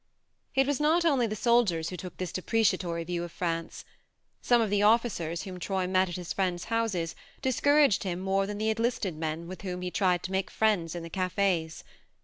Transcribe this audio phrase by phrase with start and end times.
[0.55, 3.85] It was not only the soldiers who took this depreciatory view of France.
[4.41, 8.57] Some of the officers whom Troy met at his friends' houses discouraged him more than
[8.57, 11.83] the enlisted men with whom he tried to make friends in the cafes.